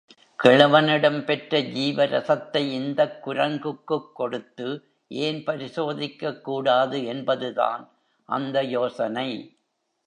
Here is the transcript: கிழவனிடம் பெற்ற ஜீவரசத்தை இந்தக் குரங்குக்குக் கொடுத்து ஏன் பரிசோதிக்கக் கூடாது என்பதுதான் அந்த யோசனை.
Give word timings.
கிழவனிடம் 0.43 1.23
பெற்ற 1.23 1.61
ஜீவரசத்தை 1.61 2.71
இந்தக் 2.71 3.27
குரங்குக்குக் 3.27 4.15
கொடுத்து 4.15 4.83
ஏன் 5.07 5.43
பரிசோதிக்கக் 5.43 6.41
கூடாது 6.41 7.05
என்பதுதான் 7.05 7.89
அந்த 8.25 8.63
யோசனை. 8.63 9.57